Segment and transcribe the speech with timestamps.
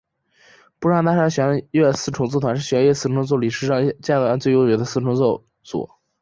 [0.79, 5.91] 布商大厦弦乐四重奏团是弦乐四重奏历史上建团最悠久的四重奏组。